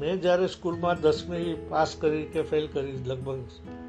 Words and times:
જ્યારે 0.00 0.46
સ્કૂલમાં 0.46 1.00
દસમી 1.00 1.54
પાસ 1.68 1.90
કરી 2.00 2.26
કે 2.34 2.42
ફેલ 2.42 2.66
કરી 2.66 2.92
લગભગ 3.06 3.40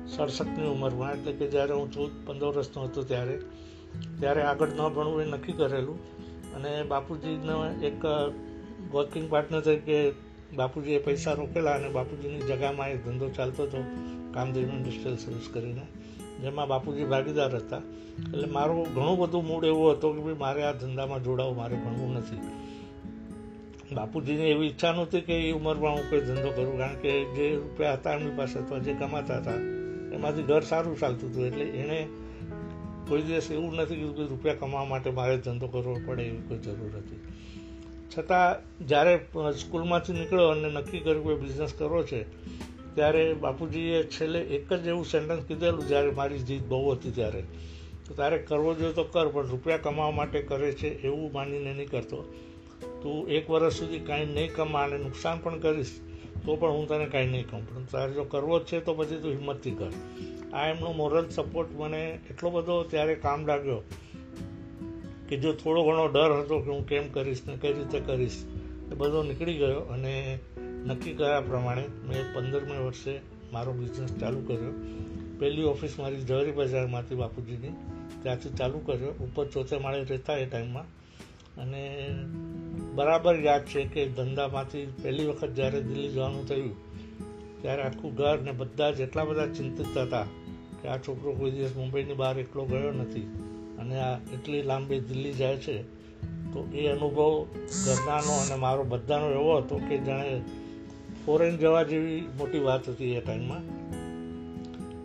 સડસઠની 0.07 0.67
ઉંમરમાં, 0.67 1.11
એટલે 1.13 1.31
કે 1.31 1.45
જ્યારે 1.47 1.73
હું 1.73 1.91
ચૌદ 1.91 2.11
પંદર 2.25 2.49
વર્ષનો 2.49 2.79
હતો 2.83 3.01
ત્યારે 3.03 3.35
ત્યારે 4.19 4.41
આગળ 4.43 4.69
ન 4.69 4.81
ભણવું 4.95 5.21
એ 5.21 5.25
નક્કી 5.25 5.53
કરેલું. 5.53 5.99
અને 6.55 6.71
બાપુજીનો 6.83 7.55
એક 7.81 8.01
વર્કિંગ 8.91 9.27
પાર્ટનર 9.29 9.61
તરીકે 9.61 9.99
બાપુજીએ 10.55 10.99
પૈસા 10.99 11.33
રોકેલા 11.33 11.75
અને 11.75 11.89
બાપુજીની 11.89 12.47
જગામાં 12.49 12.89
એ 12.89 12.97
ધંધો 12.97 13.27
ચાલતો 13.29 13.61
હતો 13.63 13.79
કામદેવ 14.33 14.67
ઇન્ડસ્ટ્રીયલ 14.69 15.17
સર્વિસ 15.17 15.47
કરીને, 15.53 15.85
જેમાં 16.41 16.67
બાપુજી 16.67 17.05
ભાગીદાર 17.05 17.55
હતા. 17.55 17.83
એટલે 18.25 18.47
મારું 18.47 18.83
ઘણું 18.93 19.17
બધું 19.17 19.43
મૂડ 19.45 19.63
એવો 19.65 19.85
હતો 19.91 20.07
કે 20.13 20.21
ભાઈ 20.21 20.35
મારે 20.35 20.61
આ 20.63 20.73
ધંધામાં 20.73 21.23
જોડાવું, 21.23 21.55
મારે 21.55 21.75
ભણવું 21.75 22.11
નથી. 22.19 22.41
બાપુજીને 23.91 24.45
એવી 24.49 24.67
ઈચ્છા 24.67 24.93
નહોતી 24.93 25.21
કે 25.21 25.35
એ 25.45 25.51
ઉંમરમાં 25.53 25.95
હું 25.95 26.05
કોઈ 26.09 26.23
ધંધો 26.27 26.51
કરું, 26.55 26.77
કારણ 26.77 26.99
કે 27.03 27.11
જે 27.35 27.45
રૂપિયા 27.55 27.95
હતા 27.95 28.13
એમની 28.17 28.35
પાસે 28.37 28.55
અથવા 28.59 28.79
જે 28.79 28.93
કમાતા 28.93 29.39
હતા, 29.41 29.59
એમાંથી 30.15 30.45
ઘર 30.49 30.63
સારું 30.69 30.99
ચાલતું 31.01 31.29
હતું. 31.29 31.47
એટલે 31.47 31.65
એણે 31.81 31.99
કોઈ 33.09 33.23
દિવસ 33.27 33.47
એવું 33.51 33.73
નથી 33.75 33.97
કીધું 34.01 34.15
કે 34.17 34.27
રૂપિયા 34.31 34.59
કમાવા 34.61 34.89
માટે 34.91 35.11
મારે 35.17 35.37
ધંધો 35.37 35.67
કરવો 35.67 35.95
પડે 36.05 36.23
એવી 36.23 36.43
કોઈ 36.49 36.61
જરૂર 36.65 36.93
હતી. 36.99 37.19
છતાં 38.11 38.49
જ્યારે 38.89 39.13
સ્કૂલમાંથી 39.63 40.13
નીકળ્યો 40.13 40.51
અને 40.51 40.69
નક્કી 40.69 41.01
કર્યું 41.05 41.27
કે 41.27 41.35
બિઝનેસ 41.41 41.73
કરવો 41.73 41.99
છે, 42.03 42.21
ત્યારે 42.95 43.23
બાપુજીએ 43.43 43.99
છેલ્લે 44.09 44.39
એક 44.55 44.69
જ 44.73 44.85
એવું 44.87 45.05
સેન્ટેન્સ 45.05 45.43
કીધેલું 45.49 45.89
જ્યારે 45.89 46.11
મારી 46.11 46.45
જીત 46.47 46.63
બહુ 46.71 46.79
હતી 46.93 47.11
ત્યારે. 47.11 47.43
તો 48.05 48.11
તારે 48.13 48.37
કરવો 48.49 48.71
જોઈએ 48.79 48.93
તો 48.93 49.03
કર, 49.03 49.27
પણ 49.33 49.51
રૂપિયા 49.51 49.83
કમાવા 49.85 50.15
માટે 50.19 50.39
કરે 50.49 50.71
છે 50.73 50.89
એવું 51.07 51.29
માનીને 51.33 51.73
નહીં 51.73 51.91
કરતો. 51.91 52.21
તું 53.01 53.29
એક 53.29 53.49
વર્ષ 53.49 53.73
સુધી 53.73 53.99
કાંઈ 53.99 54.25
નહીં 54.25 54.55
કમા 54.55 54.83
અને 54.83 54.97
નુકસાન 54.97 55.39
પણ 55.43 55.59
કરીશ, 55.59 55.93
તો 56.45 56.55
પણ 56.55 56.69
હું 56.69 56.87
તને 56.87 57.05
કાંઈ 57.05 57.27
નહીં 57.27 57.49
કહું. 57.49 57.63
પણ 57.69 57.83
તારે 57.83 58.13
જો 58.13 58.23
કરવો 58.23 58.59
જ 58.59 58.63
છે, 58.63 58.79
તો 58.79 58.93
પછી 58.93 59.15
તું 59.15 59.31
હિંમતથી 59.31 59.71
કર. 59.71 59.91
આ 60.53 60.67
એમનો 60.67 60.91
મોરલ 60.91 61.27
સપોર્ટ 61.29 61.71
મને 61.71 62.19
એટલો 62.29 62.49
બધો 62.49 62.83
ત્યારે 62.83 63.15
કામ 63.15 63.45
લાગ્યો 63.47 63.81
કે 65.29 65.37
જો 65.37 65.53
થોડો 65.53 65.83
ઘણો 65.83 66.07
ડર 66.07 66.31
હતો 66.31 66.59
કે 66.59 66.69
હું 66.71 66.87
કેમ 66.87 67.11
કરીશ 67.11 67.41
ને 67.47 67.57
કઈ 67.61 67.73
રીતે 67.73 67.99
કરીશ, 67.99 68.45
એ 68.91 68.95
બધો 68.95 69.23
નીકળી 69.23 69.57
ગયો 69.57 69.79
અને 69.79 70.39
નક્કી 70.85 71.13
કર્યા 71.13 71.41
પ્રમાણે 71.41 71.85
મેં 72.07 72.33
પંદરમી 72.33 72.77
વર્ષે 72.77 73.13
મારો 73.53 73.73
બિઝનેસ 73.73 74.15
ચાલુ 74.17 74.41
કર્યો. 74.41 74.73
પહેલી 75.39 75.63
ઓફિસ 75.63 75.99
મારી 75.99 76.15
જવેરી 76.15 76.51
બજારમાંથી 76.51 77.15
બાપુજીની, 77.15 77.69
ત્યાંથી 78.21 78.49
ચાલુ 78.49 78.79
કર્યો. 78.79 79.11
ઉપર 79.19 79.45
ચોથે 79.45 79.77
માળે 79.77 80.03
રહેતા 80.03 80.37
એ 80.37 80.45
ટાઈમમાં 80.45 80.85
અને 81.61 81.83
બરાબર 82.95 83.39
યાદ 83.39 83.65
છે 83.65 83.83
કે 83.83 84.07
ધંધામાંથી 84.07 84.85
પહેલી 85.03 85.27
વખત 85.27 85.49
જ્યારે 85.49 85.81
દિલ્હી 85.81 86.09
જવાનું 86.09 86.47
થયું, 86.47 86.75
ત્યારે 87.61 87.81
આખું 87.81 88.15
ઘર 88.15 88.39
ને 88.39 88.51
બધા 88.51 88.91
જ 88.91 89.01
એટલા 89.01 89.23
બધા 89.23 89.47
ચિંતિત 89.47 89.97
હતા 89.97 90.25
કે 90.81 90.87
આ 90.87 90.97
છોકરો 90.97 91.31
કોઈ 91.33 91.51
દિવસ 91.51 91.75
મુંબઈની 91.75 92.13
બહાર 92.13 92.39
એકલો 92.39 92.65
ગયો 92.65 92.91
નથી. 92.91 93.21
અને 93.79 93.99
આ 93.99 94.17
એટલી 94.17 94.61
લાંબી 94.61 94.99
દિલ્હી 94.99 95.33
જાય 95.33 95.57
છે, 95.57 95.81
તો 96.53 96.69
એ 96.73 96.87
અનુભવ 96.87 97.45
ઘરનાનો 97.85 98.33
અને 98.33 98.55
મારો 98.55 98.83
બધાનો 98.83 99.31
એવો 99.31 99.57
હતો 99.57 99.81
કે 99.89 99.97
જાણે 99.97 100.41
ફોરેન 101.25 101.57
જવા 101.57 101.83
જેવી 101.83 102.21
મોટી 102.37 102.59
વાત 102.59 102.89
હતી 102.89 103.13
એ 103.13 103.21
ટાઈમમાં 103.21 103.63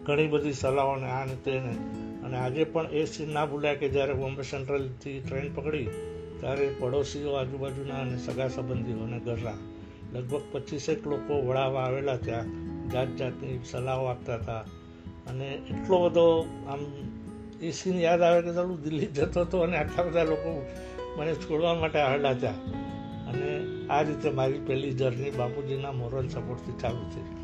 ઘણી 0.05 0.27
બધી 0.27 0.53
સલાહો 0.53 0.97
ને 0.97 1.07
આ 1.07 1.25
ને 1.25 1.37
તેને. 1.45 1.77
અને 2.25 2.37
આજે 2.37 2.65
પણ 2.65 2.87
એ 2.93 3.05
સીન 3.05 3.33
ના 3.33 3.47
ભૂલ્યા 3.47 3.75
કે 3.75 3.89
જ્યારે 3.89 4.15
બોમ્બે 4.15 4.43
સેન્ટ્રલથી 4.43 5.21
ટ્રેન 5.21 5.55
પકડી 5.55 5.89
ત્યારે 6.41 6.75
પડોશીઓ 6.81 7.33
આજુબાજુના 7.33 7.95
અને 7.95 8.19
સગા 8.19 8.49
સંબંધીઓને 8.49 9.19
ગરરા. 9.19 9.55
લગભગ 10.13 10.41
પચીસેક 10.53 11.07
લોકો 11.07 11.43
વળાવવા 11.43 11.83
આવેલા 11.83 12.17
ત્યાં 12.17 12.45
જાત 12.91 13.09
જાતની 13.17 13.61
સલાહો 13.71 14.05
આપતા 14.05 14.35
હતા. 14.35 14.61
અને 15.27 15.47
એટલો 15.47 16.09
બધો, 16.09 16.47
આમ, 16.69 16.79
એ 17.63 17.71
સીન 17.71 18.01
યાદ 18.01 18.23
આવે 18.23 18.43
કે 18.43 18.53
ચાલુ 18.53 18.77
દિલ્હી 18.77 19.07
જતો 19.07 19.41
હતો 19.41 19.61
અને 19.61 19.77
આટલા 19.77 20.05
બધા 20.05 20.25
લોકો 20.25 20.67
મને 21.19 21.35
છોડવા 21.35 21.75
માટે 21.75 21.99
આવેલા 21.99 22.31
હતા 22.31 22.51
અને 23.27 23.59
આ 23.87 24.03
રીતે 24.03 24.31
મારી 24.31 24.61
પહેલી 24.67 24.91
જર્ની 24.91 25.31
બાપુજીના 25.31 25.93
મોરલ 25.93 26.29
સપોર્ટથી 26.29 26.73
ચાલુ 26.73 27.11
થઈ. 27.11 27.37